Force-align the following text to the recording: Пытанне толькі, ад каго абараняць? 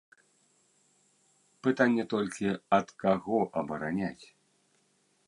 Пытанне 1.67 2.03
толькі, 2.13 2.47
ад 2.79 2.87
каго 3.05 3.37
абараняць? 3.63 4.25